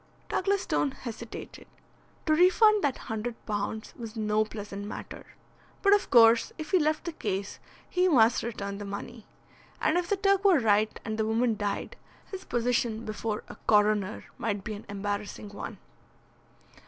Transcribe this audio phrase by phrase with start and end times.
[0.29, 1.67] Douglas Stone hesitated.
[2.25, 5.27] To refund that hundred pounds was no pleasant matter.
[5.83, 9.27] But of course if he left the case he must return the money.
[9.79, 11.97] And if the Turk were right and the woman died,
[12.31, 15.77] his position before a coroner might be an embarrassing one.